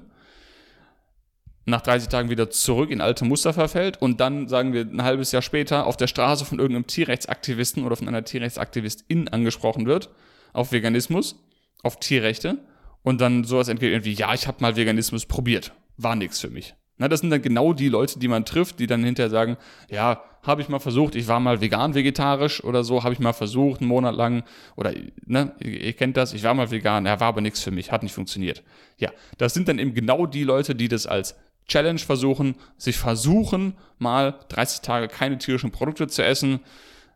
[1.65, 5.31] nach 30 Tagen wieder zurück in alte Muster verfällt und dann, sagen wir, ein halbes
[5.31, 10.09] Jahr später auf der Straße von irgendeinem Tierrechtsaktivisten oder von einer Tierrechtsaktivistin angesprochen wird
[10.51, 11.35] auf Veganismus,
[11.81, 12.57] auf Tierrechte
[13.01, 16.75] und dann sowas entgeht wie, ja, ich habe mal Veganismus probiert, war nichts für mich.
[16.97, 19.57] Na, das sind dann genau die Leute, die man trifft, die dann hinterher sagen,
[19.89, 23.33] ja, habe ich mal versucht, ich war mal vegan, vegetarisch oder so, habe ich mal
[23.33, 24.43] versucht, einen Monat lang,
[24.75, 24.93] oder,
[25.25, 28.03] ne, ihr kennt das, ich war mal vegan, ja, war aber nichts für mich, hat
[28.03, 28.61] nicht funktioniert.
[28.97, 31.35] Ja, das sind dann eben genau die Leute, die das als
[31.67, 36.59] Challenge versuchen, sich versuchen, mal 30 Tage keine tierischen Produkte zu essen,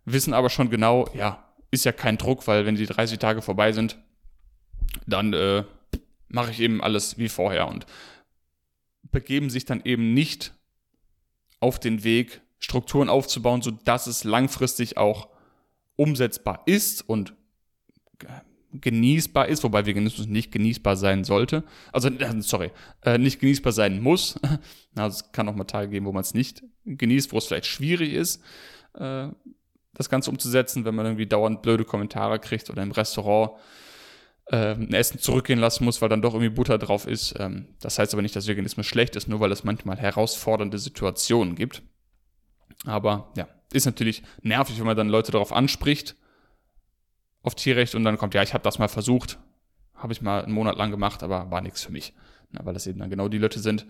[0.06, 3.72] wissen aber schon genau, ja, ist ja kein Druck, weil wenn die 30 Tage vorbei
[3.72, 3.98] sind,
[5.06, 5.64] dann äh,
[6.30, 7.86] mache ich eben alles wie vorher und
[9.12, 10.54] begeben sich dann eben nicht
[11.60, 15.30] auf den Weg, Strukturen aufzubauen, sodass es langfristig auch
[15.96, 17.34] umsetzbar ist und
[18.74, 21.64] genießbar ist, wobei Veganismus nicht genießbar sein sollte.
[21.92, 22.72] Also, äh, sorry,
[23.04, 24.40] äh, nicht genießbar sein muss.
[24.96, 27.68] Also, es kann auch mal Tage geben, wo man es nicht genießt, wo es vielleicht
[27.68, 28.42] schwierig ist,
[28.96, 29.28] äh,
[29.94, 33.52] das Ganze umzusetzen, wenn man irgendwie dauernd blöde Kommentare kriegt oder im Restaurant
[34.48, 37.36] äh, ein Essen zurückgehen lassen muss, weil dann doch irgendwie Butter drauf ist.
[37.38, 41.54] Ähm, das heißt aber nicht, dass Veganismus schlecht ist, nur weil es manchmal herausfordernde Situationen
[41.54, 41.84] gibt.
[42.86, 46.16] Aber ja, ist natürlich nervig, wenn man dann Leute darauf anspricht
[47.44, 49.40] auf Tierrecht und dann kommt, ja, ich habe das mal versucht,
[49.96, 52.14] habe ich mal einen Monat lang gemacht, aber war nichts für mich.
[52.52, 53.86] Na, weil das eben dann genau die Leute sind,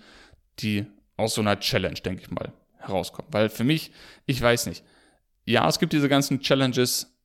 [0.60, 3.32] die aus so einer Challenge, denke ich mal, herauskommen.
[3.32, 3.92] Weil für mich,
[4.26, 4.84] ich weiß nicht,
[5.46, 7.16] ja, es gibt diese ganzen Challenges.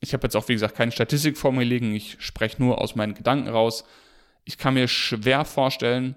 [0.00, 1.94] Ich habe jetzt auch, wie gesagt, keine Statistik vor mir liegen.
[1.94, 3.84] Ich spreche nur aus meinen Gedanken raus.
[4.44, 6.16] Ich kann mir schwer vorstellen,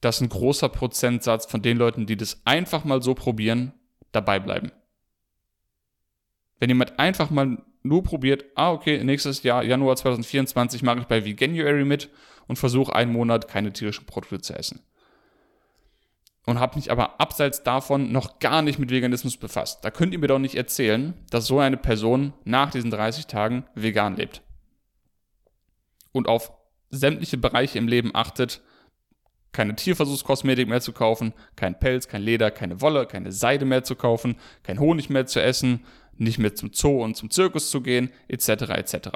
[0.00, 3.72] dass ein großer Prozentsatz von den Leuten, die das einfach mal so probieren,
[4.10, 4.72] dabei bleiben.
[6.58, 11.24] Wenn jemand einfach mal nur probiert, ah, okay, nächstes Jahr, Januar 2024, mache ich bei
[11.24, 12.10] Veganuary mit
[12.46, 14.80] und versuche einen Monat keine tierischen Produkte zu essen.
[16.44, 19.84] Und habe mich aber abseits davon noch gar nicht mit Veganismus befasst.
[19.84, 23.64] Da könnt ihr mir doch nicht erzählen, dass so eine Person nach diesen 30 Tagen
[23.74, 24.42] vegan lebt.
[26.10, 26.52] Und auf
[26.90, 28.60] sämtliche Bereiche im Leben achtet,
[29.52, 33.94] keine Tierversuchskosmetik mehr zu kaufen, kein Pelz, kein Leder, keine Wolle, keine Seide mehr zu
[33.94, 35.84] kaufen, kein Honig mehr zu essen,
[36.16, 38.48] nicht mehr zum Zoo und zum Zirkus zu gehen, etc.
[38.48, 39.08] etc.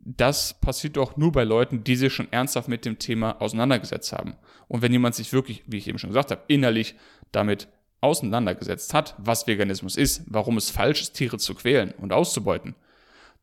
[0.00, 4.36] Das passiert doch nur bei Leuten, die sich schon ernsthaft mit dem Thema auseinandergesetzt haben.
[4.68, 6.94] Und wenn jemand sich wirklich, wie ich eben schon gesagt habe, innerlich
[7.32, 7.68] damit
[8.00, 12.76] auseinandergesetzt hat, was Veganismus ist, warum es falsch ist, Tiere zu quälen und auszubeuten,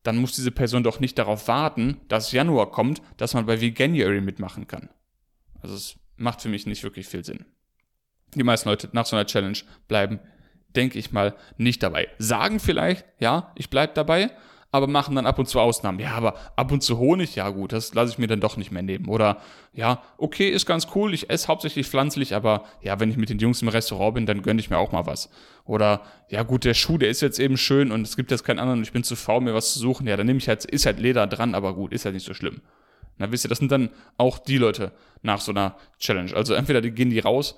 [0.04, 4.20] dann muss diese Person doch nicht darauf warten, dass Januar kommt, dass man bei Veganuary
[4.20, 4.90] mitmachen kann.
[5.60, 7.46] Also es macht für mich nicht wirklich viel Sinn.
[8.34, 10.20] Die meisten Leute nach so einer Challenge bleiben
[10.76, 12.08] denke ich mal, nicht dabei.
[12.18, 14.30] Sagen vielleicht, ja, ich bleib dabei,
[14.74, 16.00] aber machen dann ab und zu Ausnahmen.
[16.00, 18.72] Ja, aber ab und zu Honig, ja gut, das lasse ich mir dann doch nicht
[18.72, 19.08] mehr nehmen.
[19.08, 19.36] Oder
[19.72, 23.38] ja, okay, ist ganz cool, ich esse hauptsächlich pflanzlich, aber ja, wenn ich mit den
[23.38, 25.30] Jungs im Restaurant bin, dann gönne ich mir auch mal was.
[25.64, 28.58] Oder ja gut, der Schuh, der ist jetzt eben schön und es gibt jetzt keinen
[28.58, 30.08] anderen und ich bin zu faul, mir was zu suchen.
[30.08, 32.34] Ja, dann nehme ich halt, ist halt Leder dran, aber gut, ist halt nicht so
[32.34, 32.60] schlimm.
[33.16, 34.90] Na, wisst ihr, das sind dann auch die Leute
[35.22, 36.34] nach so einer Challenge.
[36.34, 37.56] Also entweder die gehen die raus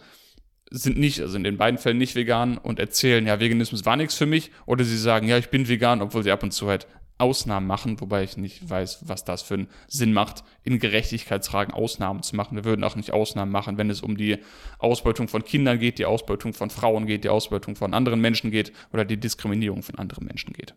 [0.70, 4.14] sind nicht, also in den beiden Fällen nicht vegan und erzählen, ja, Veganismus war nichts
[4.14, 6.86] für mich, oder sie sagen, ja, ich bin vegan, obwohl sie ab und zu halt
[7.18, 12.22] Ausnahmen machen, wobei ich nicht weiß, was das für einen Sinn macht, in Gerechtigkeitsfragen Ausnahmen
[12.22, 12.56] zu machen.
[12.56, 14.38] Wir würden auch nicht Ausnahmen machen, wenn es um die
[14.78, 18.72] Ausbeutung von Kindern geht, die Ausbeutung von Frauen geht, die Ausbeutung von anderen Menschen geht
[18.92, 20.74] oder die Diskriminierung von anderen Menschen geht.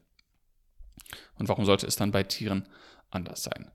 [1.37, 2.67] Und warum sollte es dann bei Tieren
[3.09, 3.69] anders sein?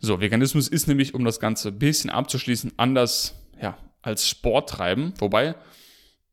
[0.00, 3.76] So, Veganismus ist nämlich, um das Ganze ein bisschen abzuschließen, anders, ja,
[4.08, 5.12] als Sport treiben.
[5.18, 5.54] Wobei,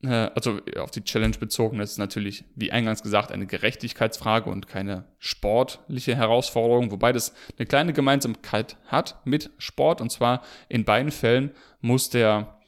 [0.03, 4.67] äh, also auf die Challenge bezogen, das ist natürlich, wie eingangs gesagt, eine Gerechtigkeitsfrage und
[4.67, 6.91] keine sportliche Herausforderung.
[6.91, 10.01] Wobei das eine kleine Gemeinsamkeit hat mit Sport.
[10.01, 12.59] Und zwar in beiden Fällen muss der,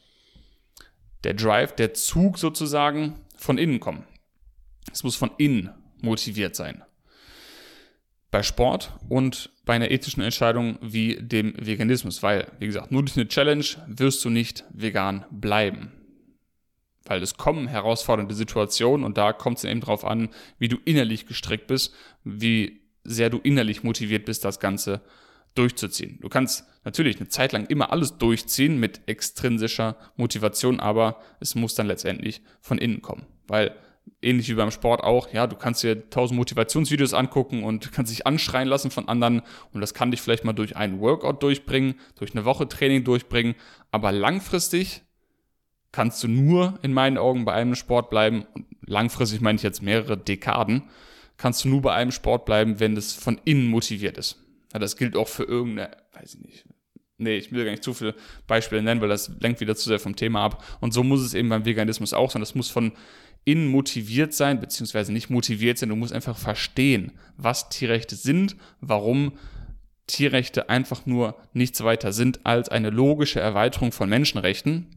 [1.24, 4.06] der Drive, der Zug sozusagen von innen kommen.
[4.92, 6.84] Es muss von innen motiviert sein
[8.30, 13.16] bei Sport und bei einer ethischen Entscheidung wie dem Veganismus, weil, wie gesagt, nur durch
[13.16, 15.92] eine Challenge wirst du nicht vegan bleiben.
[17.06, 21.28] Weil es kommen herausfordernde Situationen und da kommt es eben drauf an, wie du innerlich
[21.28, 25.02] gestrickt bist, wie sehr du innerlich motiviert bist, das Ganze
[25.54, 26.20] durchzuziehen.
[26.22, 31.76] Du kannst natürlich eine Zeit lang immer alles durchziehen mit extrinsischer Motivation, aber es muss
[31.76, 33.26] dann letztendlich von innen kommen.
[33.48, 33.76] Weil
[34.22, 38.26] ähnlich wie beim Sport auch, ja, du kannst dir tausend Motivationsvideos angucken und kannst dich
[38.26, 39.42] anschreien lassen von anderen.
[39.74, 43.56] Und das kann dich vielleicht mal durch einen Workout durchbringen, durch eine Woche Training durchbringen,
[43.92, 45.04] aber langfristig
[45.92, 49.82] kannst du nur in meinen Augen bei einem Sport bleiben, und langfristig meine ich jetzt
[49.82, 50.84] mehrere Dekaden,
[51.38, 54.44] kannst du nur bei einem Sport bleiben, wenn es von innen motiviert ist.
[54.74, 56.66] Ja, das gilt auch für irgendeine, weiß ich nicht,
[57.18, 58.16] nee, ich will gar nicht zu viele
[58.48, 60.64] Beispiele nennen, weil das lenkt wieder zu sehr vom Thema ab.
[60.80, 62.42] Und so muss es eben beim Veganismus auch sein.
[62.42, 62.94] Das muss von
[63.44, 65.90] innen motiviert sein, beziehungsweise nicht motiviert sein.
[65.90, 69.34] Du musst einfach verstehen, was Tierrechte sind, warum
[70.06, 74.97] Tierrechte einfach nur nichts weiter sind als eine logische Erweiterung von Menschenrechten.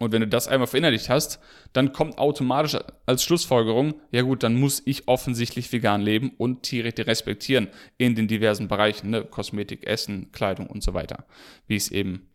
[0.00, 1.40] Und wenn du das einmal verinnerlicht hast,
[1.74, 7.06] dann kommt automatisch als Schlussfolgerung, ja gut, dann muss ich offensichtlich vegan leben und Tierrechte
[7.06, 9.26] respektieren in den diversen Bereichen, ne?
[9.26, 11.26] Kosmetik, Essen, Kleidung und so weiter,
[11.66, 12.30] wie ich es eben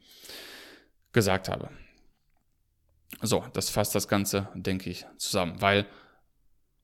[1.11, 1.71] gesagt habe.
[3.23, 5.87] So, das fasst das Ganze, denke ich, zusammen, weil,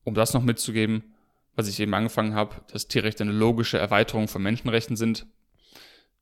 [0.03, 1.13] um das noch mitzugeben,
[1.55, 5.27] was ich eben angefangen habe, dass Tierrechte eine logische Erweiterung von Menschenrechten sind,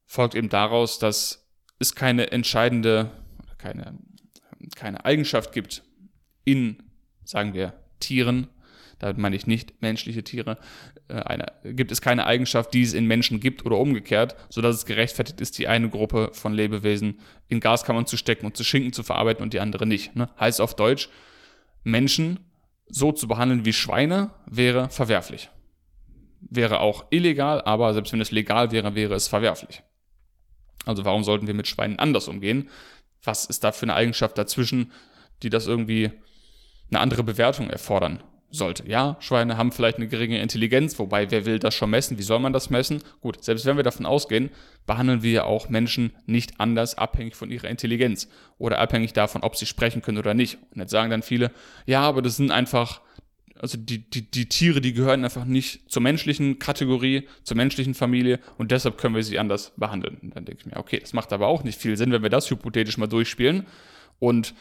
[0.05, 1.47] folgt eben daraus, dass
[1.79, 3.09] es keine entscheidende,
[3.57, 3.97] keine
[4.75, 5.83] keine Eigenschaft gibt
[6.43, 6.83] in,
[7.23, 8.47] sagen wir, Tieren,
[8.99, 10.57] damit meine ich nicht menschliche Tiere,
[11.07, 14.85] äh, eine, gibt es keine Eigenschaft, die es in Menschen gibt oder umgekehrt, sodass es
[14.85, 19.03] gerechtfertigt ist, die eine Gruppe von Lebewesen in Gaskammern zu stecken und zu Schinken zu
[19.03, 20.15] verarbeiten und die andere nicht.
[20.15, 20.29] Ne?
[20.39, 21.09] Heißt auf Deutsch,
[21.83, 22.39] Menschen
[22.87, 25.49] so zu behandeln wie Schweine wäre verwerflich.
[26.41, 29.83] Wäre auch illegal, aber selbst wenn es legal wäre, wäre es verwerflich.
[30.85, 32.69] Also warum sollten wir mit Schweinen anders umgehen?
[33.23, 34.91] Was ist da für eine Eigenschaft dazwischen,
[35.43, 36.11] die das irgendwie
[36.89, 38.87] eine andere Bewertung erfordern sollte.
[38.87, 42.17] Ja, Schweine haben vielleicht eine geringe Intelligenz, wobei wer will das schon messen?
[42.17, 43.03] Wie soll man das messen?
[43.21, 44.49] Gut, selbst wenn wir davon ausgehen,
[44.87, 48.27] behandeln wir ja auch Menschen nicht anders abhängig von ihrer Intelligenz
[48.57, 50.57] oder abhängig davon, ob sie sprechen können oder nicht.
[50.73, 51.51] Und jetzt sagen dann viele,
[51.85, 53.01] ja, aber das sind einfach
[53.59, 58.39] also die, die, die Tiere, die gehören einfach nicht zur menschlichen Kategorie, zur menschlichen Familie
[58.57, 60.17] und deshalb können wir sie anders behandeln.
[60.21, 62.29] Und dann denke ich mir, okay, das macht aber auch nicht viel Sinn, wenn wir
[62.29, 63.65] das hypothetisch mal durchspielen
[64.19, 64.53] und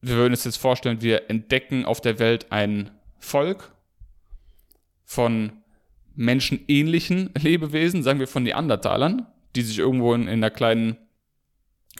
[0.00, 3.72] wir würden uns jetzt vorstellen, wir entdecken auf der Welt ein Volk
[5.04, 5.52] von
[6.14, 9.26] menschenähnlichen Lebewesen, sagen wir von Neandertalern,
[9.56, 10.96] die sich irgendwo in, in einer kleinen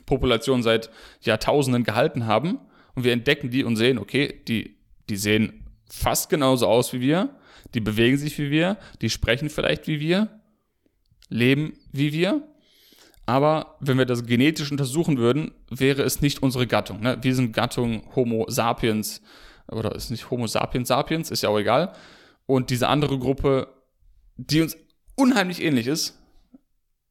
[0.07, 2.59] Population seit Jahrtausenden gehalten haben
[2.94, 4.76] und wir entdecken die und sehen, okay, die,
[5.09, 7.35] die sehen fast genauso aus wie wir,
[7.74, 10.29] die bewegen sich wie wir, die sprechen vielleicht wie wir,
[11.29, 12.42] leben wie wir.
[13.27, 17.01] Aber wenn wir das genetisch untersuchen würden, wäre es nicht unsere Gattung.
[17.01, 17.18] Ne?
[17.20, 19.20] Wir sind Gattung Homo sapiens,
[19.70, 21.92] oder ist nicht Homo sapiens sapiens, ist ja auch egal.
[22.46, 23.68] Und diese andere Gruppe,
[24.37, 24.79] die uns
[25.14, 26.18] unheimlich ähnlich ist,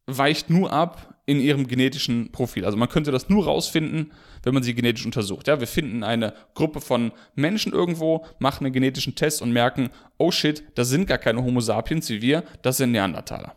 [0.07, 2.65] weicht nur ab in ihrem genetischen Profil.
[2.65, 4.13] Also man könnte das nur rausfinden,
[4.43, 5.47] wenn man sie genetisch untersucht.
[5.47, 10.31] Ja, wir finden eine Gruppe von Menschen irgendwo, machen einen genetischen Test und merken, oh
[10.31, 13.55] shit, das sind gar keine Homo sapiens wie wir, das sind Neandertaler.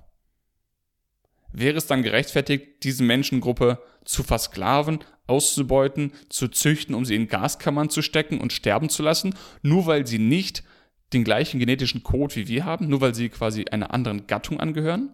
[1.52, 7.88] Wäre es dann gerechtfertigt, diese Menschengruppe zu versklaven, auszubeuten, zu züchten, um sie in Gaskammern
[7.88, 10.64] zu stecken und sterben zu lassen, nur weil sie nicht
[11.12, 15.10] den gleichen genetischen Code wie wir haben, nur weil sie quasi einer anderen Gattung angehören?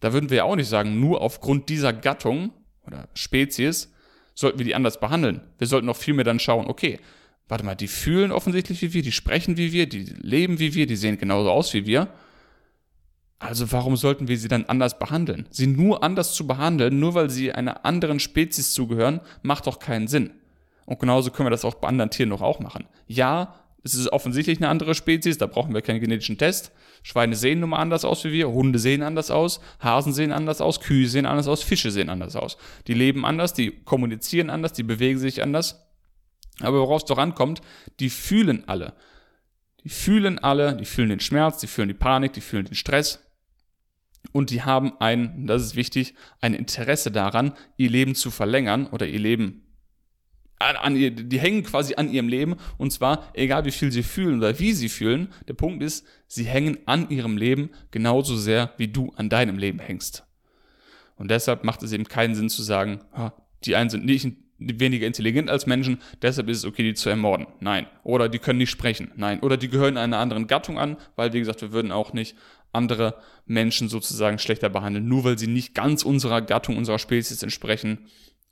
[0.00, 2.52] Da würden wir ja auch nicht sagen, nur aufgrund dieser Gattung
[2.86, 3.92] oder Spezies
[4.34, 5.40] sollten wir die anders behandeln.
[5.58, 7.00] Wir sollten auch vielmehr dann schauen, okay,
[7.48, 10.86] warte mal, die fühlen offensichtlich wie wir, die sprechen wie wir, die leben wie wir,
[10.86, 12.08] die sehen genauso aus wie wir.
[13.38, 15.46] Also warum sollten wir sie dann anders behandeln?
[15.50, 20.08] Sie nur anders zu behandeln, nur weil sie einer anderen Spezies zugehören, macht doch keinen
[20.08, 20.30] Sinn.
[20.86, 22.86] Und genauso können wir das auch bei anderen Tieren noch auch machen.
[23.06, 23.54] Ja,
[23.86, 26.72] es ist offensichtlich eine andere Spezies, da brauchen wir keinen genetischen Test.
[27.02, 30.60] Schweine sehen nun mal anders aus wie wir, Hunde sehen anders aus, Hasen sehen anders
[30.60, 32.56] aus, Kühe sehen anders aus, Fische sehen anders aus.
[32.88, 35.86] Die leben anders, die kommunizieren anders, die bewegen sich anders.
[36.60, 37.60] Aber woraus doch ankommt,
[38.00, 38.94] die fühlen alle.
[39.84, 43.20] Die fühlen alle, die fühlen den Schmerz, die fühlen die Panik, die fühlen den Stress.
[44.32, 49.06] Und die haben ein, das ist wichtig, ein Interesse daran, ihr Leben zu verlängern oder
[49.06, 49.65] ihr Leben
[50.58, 54.38] an, ihr, die hängen quasi an ihrem Leben und zwar egal wie viel sie fühlen
[54.38, 55.28] oder wie sie fühlen.
[55.48, 59.78] Der Punkt ist, sie hängen an ihrem Leben genauso sehr wie du an deinem Leben
[59.78, 60.24] hängst.
[61.16, 63.00] Und deshalb macht es eben keinen Sinn zu sagen,
[63.64, 67.46] die einen sind nicht weniger intelligent als Menschen, deshalb ist es okay, die zu ermorden.
[67.60, 67.86] Nein.
[68.02, 69.10] Oder die können nicht sprechen.
[69.16, 69.40] Nein.
[69.40, 72.36] Oder die gehören einer anderen Gattung an, weil, wie gesagt, wir würden auch nicht
[72.72, 77.98] andere Menschen sozusagen schlechter behandeln, nur weil sie nicht ganz unserer Gattung, unserer Spezies entsprechen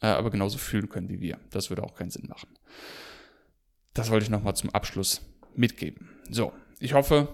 [0.04, 1.38] äh, aber genauso fühlen können wie wir.
[1.50, 2.48] Das würde auch keinen Sinn machen.
[3.94, 5.22] Das wollte ich nochmal zum Abschluss
[5.54, 6.10] mitgeben.
[6.30, 7.28] So, ich hoffe,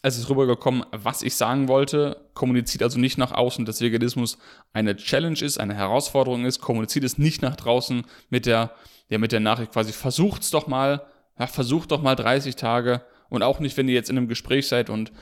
[0.00, 2.30] es ist rübergekommen, was ich sagen wollte.
[2.32, 4.38] Kommuniziert also nicht nach außen, dass Veganismus
[4.72, 6.60] eine Challenge ist, eine Herausforderung ist.
[6.60, 8.70] Kommuniziert es nicht nach draußen mit der,
[9.10, 11.04] ja, mit der Nachricht quasi, versucht's doch mal,
[11.38, 13.02] ja, versucht doch mal 30 Tage.
[13.28, 15.12] Und auch nicht, wenn ihr jetzt in einem Gespräch seid und,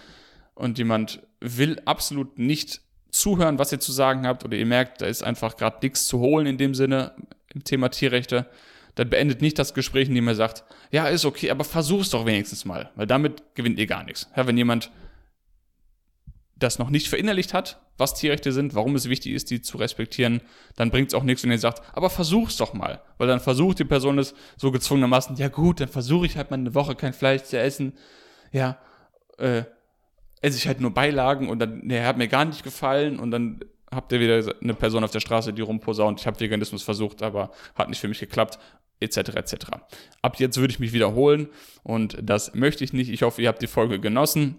[0.54, 5.06] und jemand will absolut nicht zuhören, was ihr zu sagen habt, oder ihr merkt, da
[5.06, 7.12] ist einfach gerade nichts zu holen in dem Sinne,
[7.54, 8.46] im Thema Tierrechte,
[8.94, 12.64] dann beendet nicht das Gespräch, indem er sagt, ja, ist okay, aber versuch's doch wenigstens
[12.64, 14.28] mal, weil damit gewinnt ihr gar nichts.
[14.36, 14.90] Ja, wenn jemand
[16.58, 20.40] das noch nicht verinnerlicht hat, was Tierrechte sind, warum es wichtig ist, die zu respektieren,
[20.74, 23.02] dann bringt es auch nichts, wenn ihr sagt, aber versuch's doch mal.
[23.18, 26.58] Weil dann versucht die Person es so gezwungenermaßen, ja gut, dann versuche ich halt mal
[26.58, 27.94] eine Woche kein Fleisch zu essen.
[28.52, 28.78] Ja,
[29.38, 29.64] äh,
[30.42, 33.60] esse ich halt nur Beilagen und dann, der hat mir gar nicht gefallen und dann
[33.90, 37.50] habt ihr wieder eine Person auf der Straße, die rumposaunt, ich habe Veganismus versucht, aber
[37.74, 38.58] hat nicht für mich geklappt,
[39.00, 39.18] etc.
[39.36, 39.54] etc.
[40.22, 41.48] Ab jetzt würde ich mich wiederholen
[41.82, 43.10] und das möchte ich nicht.
[43.10, 44.56] Ich hoffe, ihr habt die Folge genossen.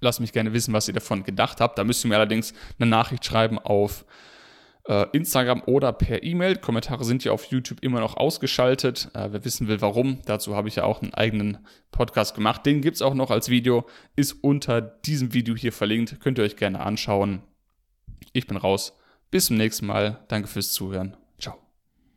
[0.00, 1.78] Lasst mich gerne wissen, was ihr davon gedacht habt.
[1.78, 4.04] Da müsst ihr mir allerdings eine Nachricht schreiben auf
[4.88, 6.56] äh, Instagram oder per E-Mail.
[6.56, 9.10] Kommentare sind ja auf YouTube immer noch ausgeschaltet.
[9.14, 11.58] Äh, wer wissen will, warum, dazu habe ich ja auch einen eigenen
[11.90, 12.66] Podcast gemacht.
[12.66, 16.20] Den gibt es auch noch als Video, ist unter diesem Video hier verlinkt.
[16.20, 17.42] Könnt ihr euch gerne anschauen.
[18.32, 18.96] Ich bin raus.
[19.30, 20.24] Bis zum nächsten Mal.
[20.28, 21.23] Danke fürs Zuhören.